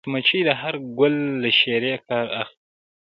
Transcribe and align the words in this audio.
مچمچۍ 0.11 0.39
د 0.47 0.49
هر 0.61 0.75
ګل 0.97 1.15
له 1.41 1.49
شيرې 1.59 1.93
کار 2.07 2.25
اخلي 2.41 2.57